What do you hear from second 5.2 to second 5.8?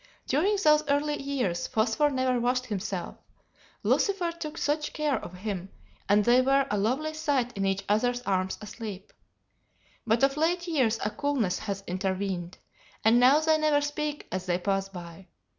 of him,